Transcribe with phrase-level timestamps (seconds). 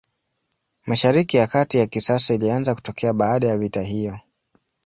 [0.87, 4.17] Mashariki ya Kati ya kisasa ilianza kutokea baada ya vita hiyo.